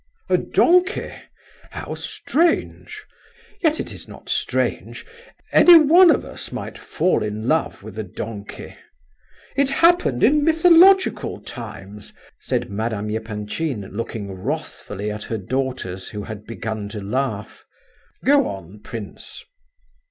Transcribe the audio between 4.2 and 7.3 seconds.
strange. Anyone of us might fall